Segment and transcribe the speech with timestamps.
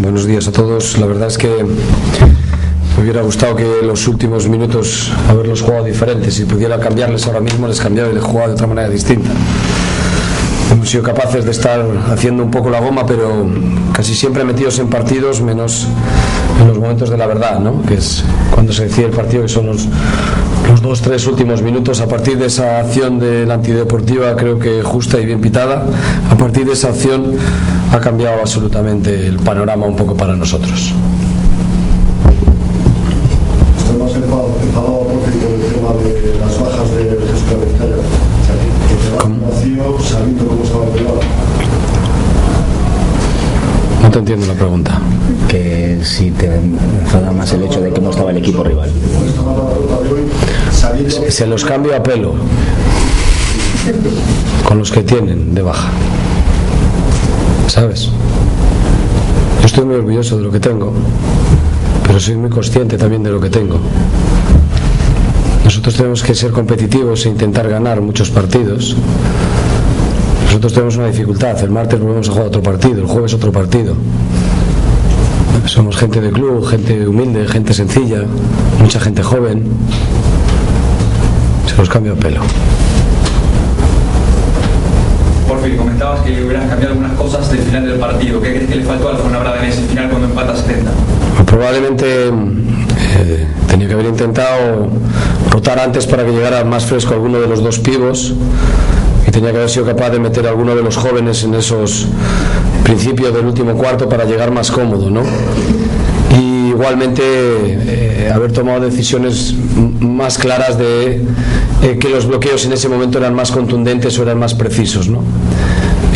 [0.00, 0.98] Buenos días a todos.
[0.98, 6.34] La verdad es que me hubiera gustado que los últimos minutos haberlos jugado diferentes.
[6.34, 9.30] Si pudiera cambiarles ahora mismo, les cambiaba y les jugaba de otra manera distinta.
[10.72, 13.46] Hemos sido capaces de estar haciendo un poco la goma, pero
[13.92, 15.86] casi siempre metidos en partidos, menos
[16.60, 17.82] en los momentos de la verdad, ¿no?
[17.82, 19.88] que es cuando se decide el partido, que son los,
[20.82, 22.00] dos, tres últimos minutos.
[22.00, 25.84] A partir de esa acción de la antideportiva, creo que justa y bien pitada,
[26.30, 27.34] a partir de esa acción
[27.92, 30.94] ha cambiado absolutamente el panorama un poco para nosotros.
[44.12, 45.00] Te entiendo la pregunta.
[45.48, 48.90] que si te enfada más el hecho de cómo estaba el equipo rival.
[51.28, 52.34] Se los cambio a pelo
[54.64, 55.90] con los que tienen de baja.
[57.68, 58.10] ¿Sabes?
[59.60, 60.92] Yo estoy muy orgulloso de lo que tengo,
[62.06, 63.80] pero soy muy consciente también de lo que tengo.
[65.64, 68.94] Nosotros tenemos que ser competitivos e intentar ganar muchos partidos.
[70.46, 71.58] Nosotros tenemos una dificultad.
[71.62, 73.94] El martes volvemos a jugar otro partido, el jueves otro partido.
[75.66, 78.24] Somos gente de club, gente humilde, gente sencilla,
[78.80, 79.64] mucha gente joven.
[81.66, 82.40] Se los cambio a pelo.
[85.48, 88.40] Porfi, comentabas que hubieras cambiado algunas cosas del final del partido.
[88.40, 90.90] ¿Qué crees que le faltó al Fuenlabrada en ese final cuando empata 70?
[91.46, 92.30] Probablemente
[93.14, 94.88] eh, tenía que haber intentado
[95.50, 98.34] rotar antes para que llegara más fresco alguno de los dos pivos
[99.26, 102.06] y tenía que haber sido capaz de meter a alguno de los jóvenes en esos
[102.84, 105.22] principios del último cuarto para llegar más cómodo, ¿no?
[106.38, 109.54] Y igualmente eh, haber tomado decisiones
[110.00, 111.22] más claras de
[111.82, 115.22] eh, que los bloqueos en ese momento eran más contundentes o eran más precisos, ¿no?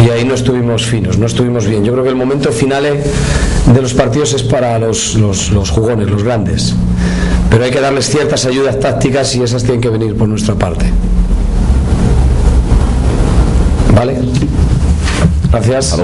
[0.05, 1.85] Y ahí no estuvimos finos, no estuvimos bien.
[1.85, 6.23] Yo creo que el momento final de los partidos es para los, los, jugones, los
[6.23, 6.75] grandes.
[7.51, 10.87] Pero hay que darles ciertas ayudas tácticas y esas tienen que venir por nuestra parte.
[13.95, 14.19] ¿Vale?
[15.51, 15.97] Gracias.